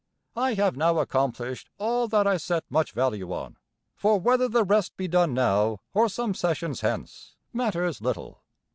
[0.35, 3.57] I have now accomplished all that I set much value on;
[3.95, 8.41] for whether the rest be done now, or some sessions hence, matters little.